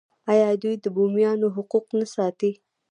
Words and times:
آیا 0.31 0.49
دوی 0.63 0.75
د 0.83 0.85
بومیانو 0.95 1.47
حقوق 1.55 1.85
نه 1.99 2.05
ساتي؟ 2.15 2.51